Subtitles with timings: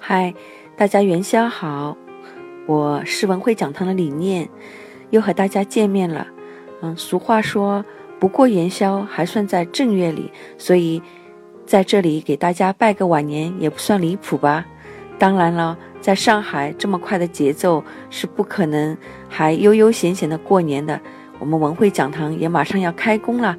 [0.00, 0.32] 嗨，
[0.76, 1.96] 大家元宵好！
[2.66, 4.48] 我是文汇讲堂的理念，
[5.10, 6.26] 又和大家见面了。
[6.80, 7.84] 嗯，俗话说
[8.18, 11.02] 不过元宵还算在正月里，所以
[11.66, 14.64] 在这里给大家拜个晚年也不算离谱吧。
[15.18, 18.96] 当然了，在上海这么快的节奏是不可能
[19.28, 20.98] 还悠悠闲闲的过年的。
[21.40, 23.56] 我们文汇讲堂也马上要开工了。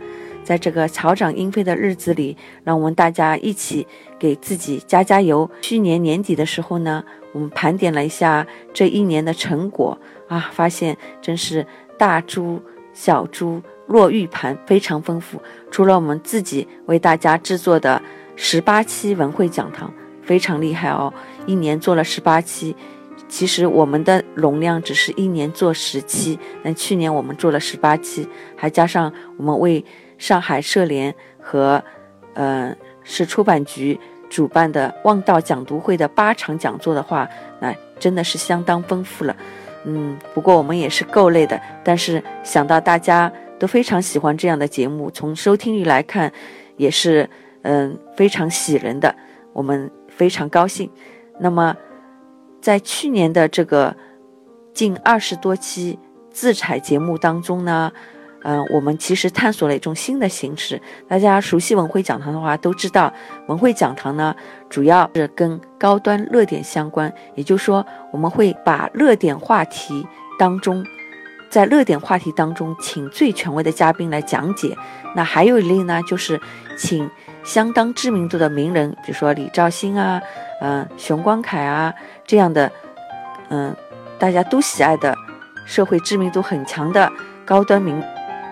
[0.49, 3.85] 在这个草长莺飞的日子里，让我们大家一起
[4.17, 5.47] 给自己加加油。
[5.61, 7.03] 去年年底的时候呢，
[7.33, 9.95] 我们盘点了一下这一年的成果
[10.27, 11.63] 啊，发现真是
[11.99, 12.59] 大珠
[12.93, 15.39] 小珠落玉盘，非常丰富。
[15.69, 18.01] 除了我们自己为大家制作的
[18.35, 19.93] 十八期文汇讲堂，
[20.23, 21.13] 非常厉害哦，
[21.45, 22.75] 一年做了十八期。
[23.27, 29.85] 其实我们的容量只是一年做十期，但去年我们做了十八期，还加上我们为
[30.19, 31.81] 上海社联和，
[32.35, 37.27] 呃，市出版局主办的望道讲读会的八场讲座的话，
[37.59, 39.35] 那真的是相当丰富了。
[39.85, 41.59] 嗯，不过我们也是够累的。
[41.83, 46.31] 但是想到大家都非常喜欢这样的节目，从收听率来看，
[46.75, 47.27] 也是
[47.63, 49.15] 嗯非常喜人的，
[49.53, 50.91] 我们非常高兴。
[51.39, 51.75] 那么，
[52.61, 53.95] 在去年的这个
[54.73, 55.97] 近二十多期
[56.29, 57.91] 自采节目当中呢。
[58.43, 60.81] 嗯，我们其实探索了一种新的形式。
[61.07, 63.11] 大家熟悉文汇讲堂的话，都知道
[63.47, 64.35] 文汇讲堂呢，
[64.69, 67.13] 主要是跟高端热点相关。
[67.35, 70.85] 也就是说，我们会把热点话题当中，
[71.49, 74.77] 在热点话题当中，请最权威的嘉宾来讲解。
[75.15, 76.39] 那还有一类呢，就是
[76.77, 77.09] 请
[77.43, 80.21] 相当知名度的名人，比如说李兆星啊，
[80.61, 81.93] 嗯，熊光凯啊
[82.25, 82.71] 这样的，
[83.49, 83.75] 嗯，
[84.17, 85.13] 大家都喜爱的，
[85.65, 87.11] 社会知名度很强的
[87.43, 88.01] 高端名。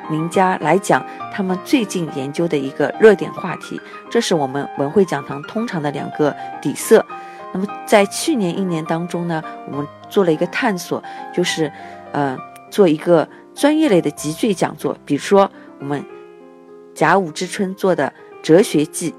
[0.10, 7.06] 名家来讲他们最近研究的一个热点话题，这是我们文汇讲堂通常的两个底色。
[7.54, 9.42] 那么在去年一年当中呢，
[9.72, 11.02] 我们做了一个探索，
[11.34, 11.72] 就是，
[12.12, 12.38] 呃，
[12.70, 14.96] 做一个专业类的集聚讲座。
[15.06, 15.50] 比如说
[15.80, 16.04] 我们
[16.94, 18.12] 甲午之春做的
[18.44, 19.14] 哲学季，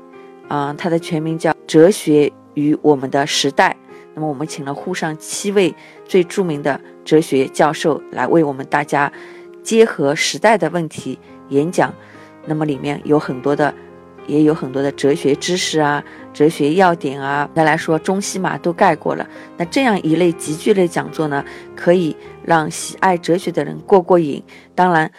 [0.49, 3.77] 啊，它的全名叫《哲学与我们的时代》。
[4.15, 5.75] 那么我们请了沪上七位
[6.05, 9.11] 最著名的哲学教授来为我们大家。
[9.69, 11.19] 结合时代的问题
[11.51, 11.93] 演讲，
[12.47, 13.75] 那么里面有很多的，
[14.27, 16.03] 也有很多的哲学知识啊，
[16.33, 17.47] 哲学要点啊。
[17.55, 19.29] 再来说中西马都概括了。
[19.59, 21.45] 那这样一类集聚类讲座呢，
[21.77, 24.43] 可以让喜爱哲学的人过过瘾。
[24.75, 25.13] 当然，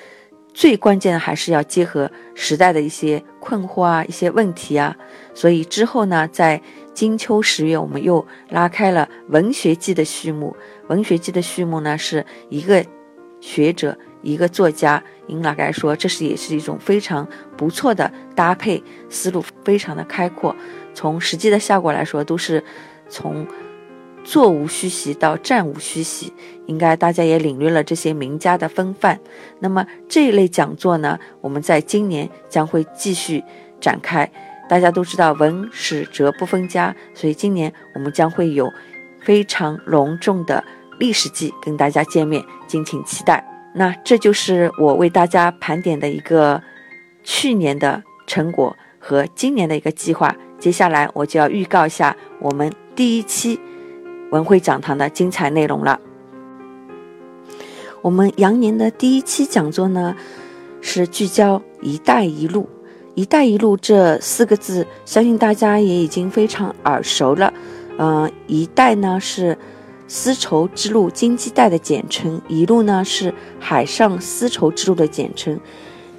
[0.52, 4.98] 最关键的还是要结合时代的一些困惑啊，一些问题啊。
[5.36, 6.60] 所以之后呢，在
[6.96, 10.56] 金秋十月，我们又拉开了文学季的序幕。
[10.88, 12.84] 文学季的序幕呢，是一个
[13.40, 13.96] 学者。
[14.22, 20.56] 一个作家，应该说，这是也是一种非常不错的搭配，思路非常的开阔。
[20.94, 22.63] 从实际的效果来说，都是
[23.07, 23.47] 从
[24.24, 26.34] 座无虚席到站无虚席，
[26.66, 29.19] 应该大家也领略了这些名家的风范。
[29.59, 33.44] 那么这一类讲座呢，我们在今年将会继续
[33.80, 34.30] 展开。
[34.68, 38.69] 大家都知道文史哲不分家，所以今年我们将会有
[39.24, 40.63] 非常隆重的
[41.00, 43.49] 历史季跟大家见面，敬请期待。
[43.74, 46.62] 那这就是我为大家盘点的一个
[47.24, 50.35] 去年的成果和今年的一个计划。
[50.57, 53.59] 接下来我就要预告一下我们第一期
[54.31, 56.00] 文汇讲堂的精彩内容了。
[58.02, 60.16] 我们羊年的第一期讲座呢，
[60.81, 62.68] 是聚焦“一带一路”。
[63.16, 67.53] “一带一路”这四个字，相信大家也已经非常耳熟了。
[67.97, 69.57] 嗯，“一带”呢是。
[70.09, 75.58] 丝绸之路经济带的简称，一路呢是海上丝绸之路的简称。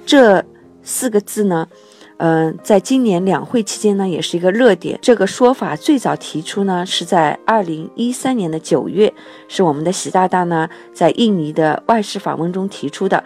[0.05, 0.43] 这
[0.81, 1.67] 四个字呢，
[2.15, 4.97] 嗯，在今年两会期间呢，也是一个热点。
[5.01, 9.13] 这个说法最早提出呢，是在二零一三年的九月，
[9.49, 13.21] 是我们的习大大呢在印尼的外事访问中提出的。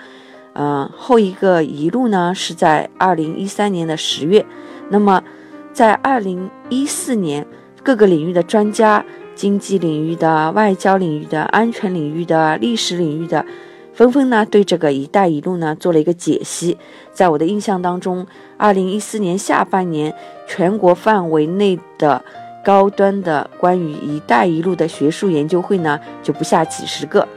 [0.53, 4.43] 嗯，后一个一路呢是在二零一三年的十月。
[4.89, 5.23] 那么，
[5.71, 7.45] 在二零一四年，
[7.83, 9.05] 各个领域的专家。
[9.35, 13.45] 经济领域的、外交领域的、安全领域的、历史领域的，
[13.93, 16.77] 纷纷呢对这个“一带一路”呢做了一个解析。
[17.13, 18.25] 在我的印象当中，
[18.57, 20.13] 二零一四年下半年，
[20.47, 22.23] 全国范围内的
[22.63, 27.27] 高端的关于“一带一路”的学术研究会呢就不下几十个。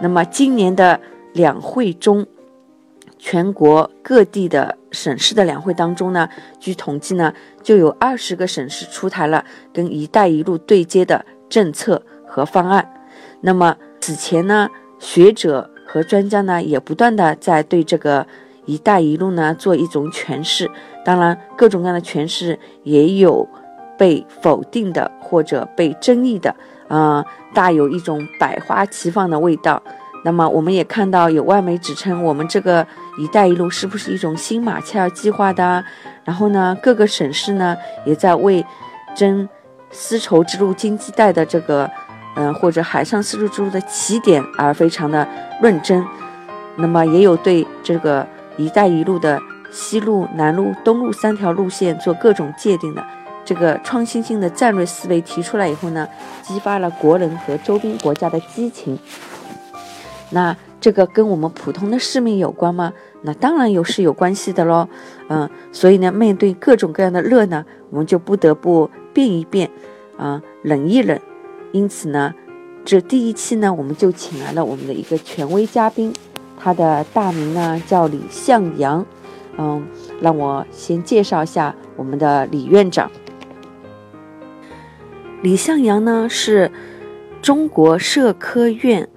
[0.00, 0.98] 那么今年的
[1.32, 2.26] 两会中，
[3.18, 7.32] 全国各地的省市的两会当中呢，据统计呢，
[7.62, 11.24] 就有二十个省市出台了跟“一带一路”对接的。
[11.54, 12.84] 政策和方案，
[13.40, 14.68] 那么此前呢，
[14.98, 18.26] 学者和专家呢也不断的在对这个
[18.66, 20.68] “一带一路”呢做一种诠释。
[21.04, 23.48] 当然，各种各样的诠释也有
[23.96, 26.52] 被否定的或者被争议的，
[26.88, 27.24] 啊，
[27.54, 29.80] 大有一种百花齐放的味道。
[30.24, 32.84] 那么，我们也看到有外媒指称，我们这个
[33.16, 35.84] “一带一路”是不是一种新马歇尔计划的？
[36.24, 38.66] 然后呢，各个省市呢也在为
[39.14, 39.48] 争
[39.94, 41.88] 丝绸之路经济带的这个，
[42.34, 45.26] 嗯，或者海上丝绸之路的起点而非常的
[45.62, 46.04] 论争。
[46.76, 48.26] 那么，也有对这个
[48.58, 53.04] “一带一路”的西路、南路、东路三条路线做各种界定的。
[53.44, 56.08] 这个创新性的战略思维提出来以后呢，
[56.42, 58.98] 激发了国人和周边国家的激情。
[60.30, 62.92] 那这个跟我们普通的市民有关吗？
[63.22, 64.86] 那当然有是有关系的喽。
[65.28, 69.70] 嗯，所以呢，面对各种各样的热呢，我们就不得不变一变，
[70.18, 71.18] 啊，冷一冷。
[71.72, 72.34] 因此呢，
[72.84, 76.12] 这第一期呢，我们就请来了我们的一个权威嘉宾，
[76.58, 79.06] 他的大名呢叫李向阳。
[79.56, 79.86] 嗯，
[80.20, 83.10] 让我先介绍一下我们的李院长。
[85.40, 86.70] 李向阳呢是
[87.40, 89.08] 中国社科院。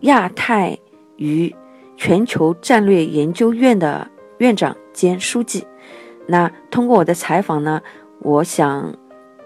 [0.00, 0.78] 亚太
[1.20, 1.54] 与
[1.96, 5.66] 全球战略研究院的院长兼书记。
[6.26, 7.82] 那通过我的采访呢，
[8.20, 8.94] 我想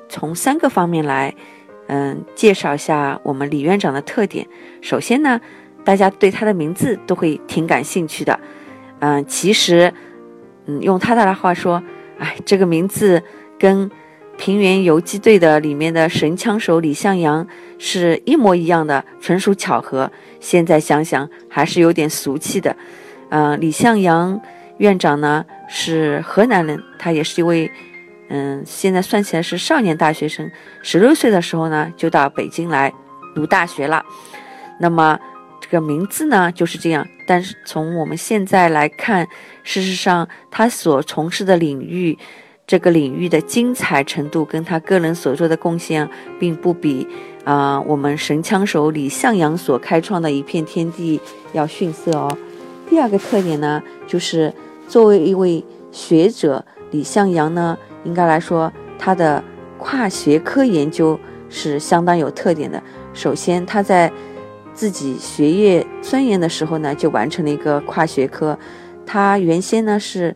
[0.08, 1.34] 从三个方面来，
[1.88, 4.46] 嗯，介绍一下我们李院长的特点。
[4.80, 5.40] 首先呢，
[5.84, 8.38] 大家对他的名字都会挺感兴趣的，
[9.00, 9.92] 嗯，其实，
[10.66, 11.82] 嗯，用他的话说，
[12.18, 13.22] 哎，这个名字
[13.58, 13.90] 跟。
[14.36, 17.46] 平原游击队的里面的神枪手李向阳
[17.78, 20.10] 是一模一样的，纯属巧合。
[20.40, 22.76] 现在想想还是有点俗气的。
[23.30, 24.38] 嗯，李向阳
[24.78, 27.70] 院长呢是河南人，他也是一位，
[28.28, 30.50] 嗯，现在算起来是少年大学生。
[30.82, 32.92] 十六岁的时候呢就到北京来
[33.34, 34.04] 读大学了。
[34.80, 35.18] 那么
[35.60, 37.06] 这个名字呢就是这样。
[37.26, 39.26] 但是从我们现在来看，
[39.62, 42.18] 事实上他所从事的领域。
[42.66, 46.08] 这个领域的精彩程度跟他个人所做的贡献，
[46.40, 47.06] 并不比
[47.44, 51.20] 啊我们神枪手李向阳所开创的一片天地
[51.52, 52.36] 要逊色哦。
[52.88, 54.52] 第二个特点呢，就是
[54.88, 55.62] 作为一位
[55.92, 59.44] 学者，李向阳呢，应该来说他的
[59.76, 61.20] 跨学科研究
[61.50, 62.82] 是相当有特点的。
[63.12, 64.10] 首先，他在
[64.72, 68.58] 自己学业钻研的时候呢，就完成了一个跨学科。
[69.04, 70.34] 他原先呢是。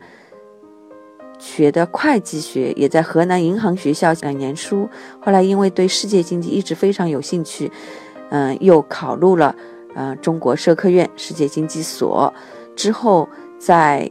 [1.39, 4.89] 学的会计学，也在河南银行学校两年书。
[5.21, 7.71] 后来因为对世界经济一直非常有兴趣，
[8.31, 9.55] 嗯，又考入了
[9.95, 12.33] 嗯中国社科院世界经济所。
[12.75, 14.11] 之后，在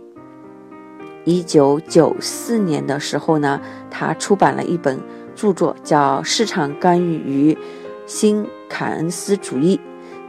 [1.25, 3.59] 一九九四年的时候呢，
[3.91, 4.99] 他出版了一本
[5.35, 7.57] 著作，叫《市场干预与
[8.05, 9.77] 新凯恩斯主义》。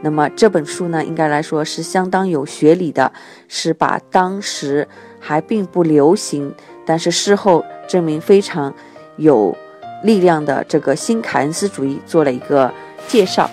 [0.01, 3.11] 那么这本书呢，应该来说是相当有学理的，
[3.47, 4.87] 是把当时
[5.19, 6.53] 还并不流行。
[6.89, 8.73] 但是事后证明非常
[9.17, 9.55] 有
[10.01, 12.73] 力量的这个新凯恩斯主义做了一个
[13.07, 13.47] 介绍。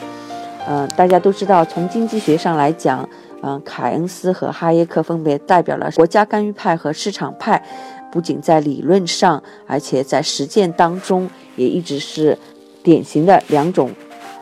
[0.67, 3.07] 嗯，大家都知道，从经济学上来讲，
[3.43, 7.63] 嗯，凯恩斯和哈耶克分别代表了国家干预派和市场派，
[8.11, 12.39] 不仅在理论上，而且在实践当中也一直是
[12.83, 13.91] 典型的两种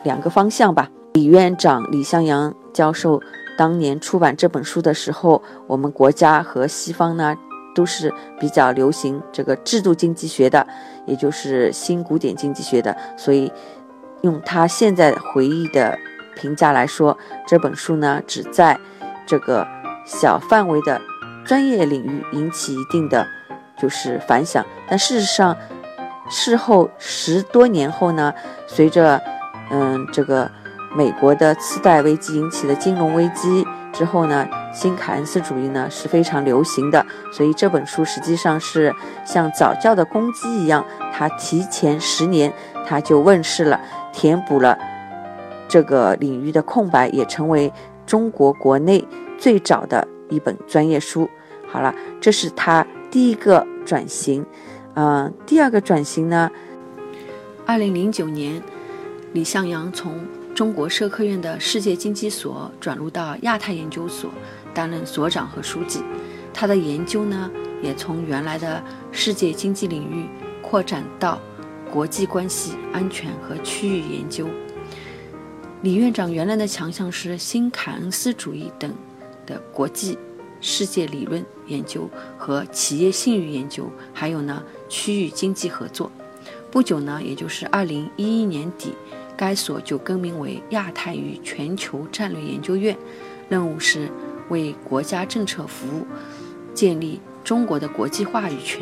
[0.03, 0.89] 两个方向吧。
[1.15, 3.21] 李院长李向阳教授
[3.57, 7.35] 当年出版这本书的时候，我们国家和西方呢？
[7.75, 10.65] 都是比较流行这个制度经济学的，
[11.05, 12.95] 也就是新古典经济学的。
[13.15, 13.51] 所以，
[14.21, 15.95] 用他现在回忆的
[16.35, 17.15] 评价来说，
[17.45, 18.79] 这本书呢，只在
[19.27, 19.67] 这个
[20.05, 20.99] 小范围的
[21.45, 23.27] 专业领域引起一定的
[23.77, 24.65] 就是反响。
[24.87, 25.55] 但事实上，
[26.29, 28.33] 事后十多年后呢，
[28.65, 29.21] 随着
[29.69, 30.49] 嗯这个
[30.95, 33.67] 美国的次贷危机引起的金融危机。
[33.95, 38.93] 之后呢，新凯恩斯主义呢是非常流行的，所以这本书实际上是
[39.25, 42.51] 像早教的公鸡一样，它提前十年
[42.85, 43.79] 它就问世了，
[44.11, 44.77] 填补了
[45.69, 47.71] 这个领域的空白，也成为
[48.05, 51.29] 中国国内最早的一本专业书。
[51.71, 54.45] 好了，这是他第一个转型，
[54.95, 56.51] 嗯，第二个转型呢，
[57.65, 58.61] 二零零九年，
[59.31, 60.13] 李向阳从。
[60.55, 64.31] 中国社科院的世界经济所转入到亚太研究所
[64.73, 66.01] 担任所长和书记，
[66.53, 67.51] 他的研究呢
[67.83, 68.81] 也从原来的
[69.11, 70.25] 世界经济领域
[70.61, 71.41] 扩展到
[71.91, 74.47] 国际关系、安全和区域研究。
[75.81, 78.95] 李院长原来的强项是新凯恩斯主义等
[79.45, 80.17] 的国际
[80.61, 86.09] 世界理论研究和企业信誉研究，还有呢区域经济合作。
[86.71, 88.93] 不久呢，也就是二零一一年底。
[89.37, 92.97] 该所就更名为亚太与全球战略研究院，
[93.49, 94.09] 任务是
[94.49, 96.05] 为国家政策服务，
[96.73, 98.81] 建立中国的国际话语权，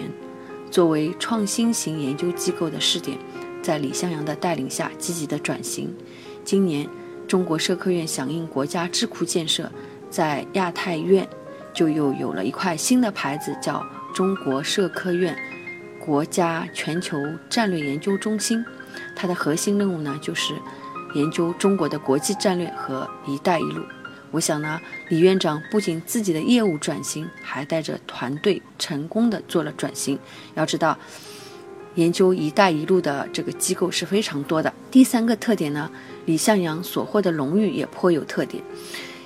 [0.70, 3.18] 作为创新型研究机构的试点，
[3.62, 5.94] 在李向阳的带领下积极的转型。
[6.44, 6.88] 今年，
[7.28, 9.72] 中国社科院响应国家智库建设，
[10.10, 11.28] 在亚太院
[11.74, 15.36] 就又有了一块新的牌子，叫中国社科院
[16.00, 17.18] 国家全球
[17.50, 18.64] 战略研究中心。
[19.16, 20.54] 它的核心任务呢，就是
[21.16, 23.84] 研究中国的国际战略和“一带一路”。
[24.32, 30.18] 我想呢，李院长不仅自己的业务转型，还带着团队成功的做了转型。
[30.56, 30.98] 要知道，
[31.96, 34.74] 研究“一带一路”的这个机构是非常多的。
[34.90, 35.92] 第三个特点呢，
[36.26, 38.64] 李向阳所获的荣誉也颇有特点。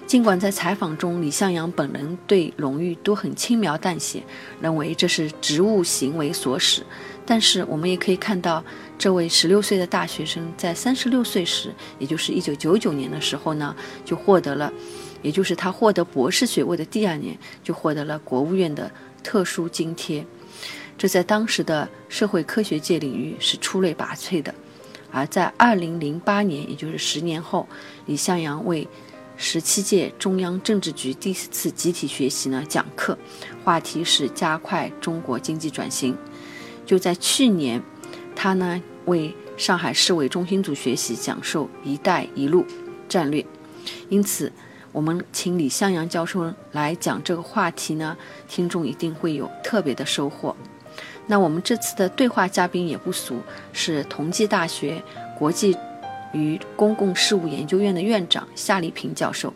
[0.08, 4.24] 尽管在采访中，李向阳本人对荣誉都很轻描淡写，
[4.62, 6.82] 认为这是职务行为所使。
[7.26, 8.64] 但是我们也可以看到，
[8.98, 14.72] 这位十六岁的大学生在三十六岁时，也就是一九九九年的时候呢，就获得了，
[15.22, 18.90] 也就是他获得博士学位的第二年，就获得了国务院的
[19.22, 20.26] 特殊津贴。
[20.98, 24.56] 这在当时的社会科学界领域是出类拔萃的。
[25.12, 27.68] 而在二零零八年，也就是十年后，
[28.06, 28.88] 李向阳为
[29.40, 33.16] 十七届中央政治局第四次集体学习呢讲课，
[33.64, 36.18] 话题是加快中国经济转型。
[36.88, 37.82] 就在去年，
[38.36, 42.66] 他呢为上海市委中心组学习讲授“一带一路”
[43.08, 43.46] 战略，
[44.10, 44.52] 因此
[44.92, 48.18] 我们请李向阳教授来讲这个话题呢，
[48.48, 50.56] 听众一定会有特别的收获。
[51.28, 53.40] 那我们这次的对话嘉宾也不俗，
[53.72, 55.04] 是同济大学
[55.38, 55.78] 国际
[56.38, 59.52] 与公共事务研究院的院长夏立平教授。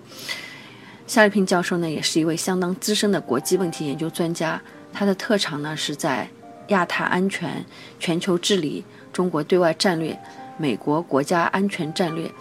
[1.05, 4.61] 夏立平教授呢，也是一位相当资深的国际问题研究专家，
[4.91, 6.27] 他的特长呢是在。
[6.67, 7.65] 亚太安全、
[7.99, 10.17] 全球治理、中国对外战略、
[10.57, 12.31] 美国国家安全战略、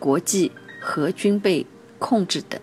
[0.00, 1.64] 国际核军备
[1.96, 2.60] 控制等，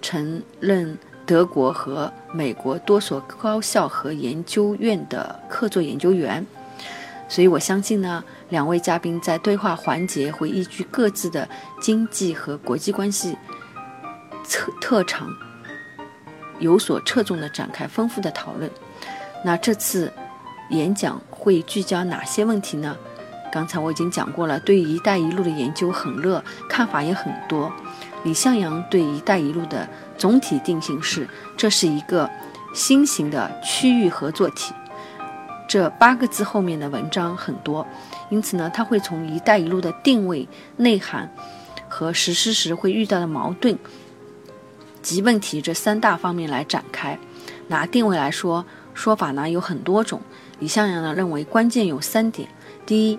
[0.00, 6.46] 曾任德国和美国多所高校和研究院的客座研究员。
[7.32, 11.48] 所以我相信呢，两位嘉宾在对话环节会依据各自的
[11.80, 13.38] 经济和国际关系
[14.46, 15.26] 特特长，
[16.58, 18.70] 有所侧重的展开丰富的讨论。
[19.42, 20.12] 那这次。
[20.70, 22.96] 演讲会聚焦哪些问题呢？
[23.52, 27.70] 刚才我已经讲过了，对“一带一路”的研究很热，看法也很多。
[28.24, 29.86] 李向阳对“一带一路”的
[30.16, 32.30] 总体定性是：这是一个
[32.72, 34.72] 新型的区域合作体。
[35.72, 37.86] 这八个字后面的文章很多，
[38.28, 41.34] 因此呢，他会从“一带一路”的定位、内涵
[41.88, 43.78] 和实施时会遇到的矛盾
[45.00, 47.18] 及问题这三大方面来展开。
[47.68, 50.20] 拿定位来说，说法呢有很多种。
[50.58, 52.46] 李向阳呢认为关键有三点：
[52.84, 53.18] 第一，“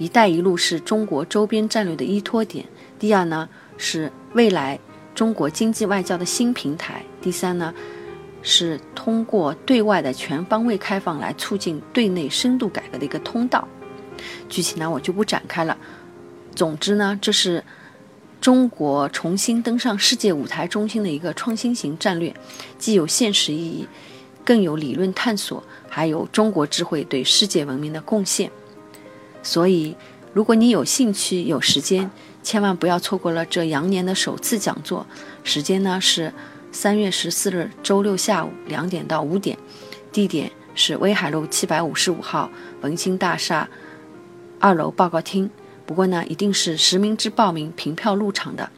[0.00, 2.64] 一带一路”是中国周边战略的依托点；
[2.98, 4.78] 第二呢，是未来
[5.14, 7.74] 中国经济外交的新平台；第三呢，
[8.42, 13.66] 是通过对外的全方位开放来促进对内深度改革的一个通道。
[14.48, 15.76] 具体呢，我就不展开了。
[16.54, 17.62] 总之呢，这是
[18.40, 22.34] 中国重新登上世界舞台中心的一个创新型战略，
[22.78, 23.86] 既有现实意义，
[24.44, 25.62] 更有理论探索。
[25.88, 28.50] 还有中国智慧对世界文明的贡献，
[29.42, 29.96] 所以
[30.34, 32.10] 如果你有兴趣、有时间，
[32.42, 35.06] 千万不要错过了这羊年的首次讲座。
[35.42, 36.32] 时间呢是
[36.76, 39.56] 三月十四日周六下午两点到五点，
[40.12, 42.50] 地点是威海路七百五十五号
[42.82, 43.66] 文心大厦
[44.60, 45.50] 二楼报告厅。
[45.86, 48.70] 不过呢，一定是实名制报名、凭票入场的。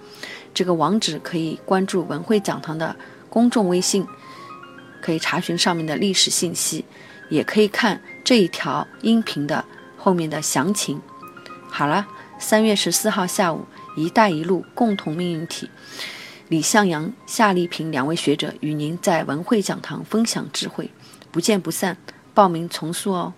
[0.55, 2.95] 这个网址可以关注文汇讲堂的
[3.29, 4.07] 公众微信，
[5.03, 6.85] 可以查询上面的历史信息。
[7.29, 9.65] 也可以看这一条音频的
[9.97, 11.03] 后面的详情。
[11.69, 12.07] 好了，
[12.39, 13.67] 三月十四号下午
[13.99, 15.69] ，“一带一路”共同命运体，
[16.49, 20.91] 李向阳、夏丽萍两位学者与您在文汇讲堂分享智慧，
[21.31, 21.97] 不见不散。
[22.33, 23.35] 报名从速哦。